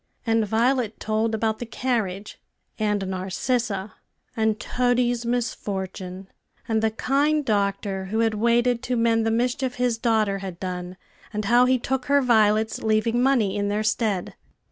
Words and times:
And 0.25 0.47
Violet 0.47 0.99
told 0.99 1.35
about 1.35 1.59
the 1.59 1.65
carriage, 1.67 2.41
and 2.79 3.05
Narcissa, 3.07 3.93
and 4.35 4.59
Toady's 4.59 5.27
misfortune, 5.27 6.27
and 6.67 6.81
the 6.81 6.89
kind 6.89 7.45
doctor, 7.45 8.05
who 8.05 8.21
had 8.21 8.33
waited 8.33 8.81
to 8.81 8.97
mend 8.97 9.27
the 9.27 9.29
mischief 9.29 9.75
his 9.75 9.99
daughter 9.99 10.39
had 10.39 10.59
done, 10.59 10.97
and 11.31 11.45
how 11.45 11.67
he 11.67 11.77
took 11.77 12.05
her 12.07 12.19
violets, 12.23 12.81
leaving 12.81 13.21
money 13.21 13.55
in 13.55 13.67
their 13.67 13.83
stead. 13.83 14.33